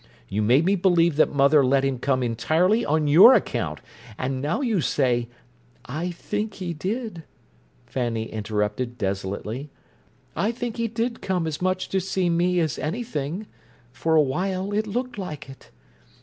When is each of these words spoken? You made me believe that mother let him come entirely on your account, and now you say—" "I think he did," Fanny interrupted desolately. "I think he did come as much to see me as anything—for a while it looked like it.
You 0.27 0.41
made 0.41 0.65
me 0.65 0.73
believe 0.75 1.15
that 1.17 1.31
mother 1.31 1.63
let 1.63 1.85
him 1.85 1.99
come 1.99 2.23
entirely 2.23 2.83
on 2.83 3.07
your 3.07 3.35
account, 3.35 3.81
and 4.17 4.41
now 4.41 4.61
you 4.61 4.81
say—" 4.81 5.29
"I 5.85 6.09
think 6.09 6.55
he 6.55 6.73
did," 6.73 7.21
Fanny 7.85 8.23
interrupted 8.25 8.97
desolately. 8.97 9.69
"I 10.35 10.53
think 10.53 10.77
he 10.77 10.87
did 10.87 11.21
come 11.21 11.45
as 11.45 11.61
much 11.61 11.87
to 11.89 12.01
see 12.01 12.31
me 12.31 12.59
as 12.59 12.79
anything—for 12.79 14.15
a 14.15 14.23
while 14.23 14.73
it 14.73 14.87
looked 14.87 15.19
like 15.19 15.47
it. 15.47 15.69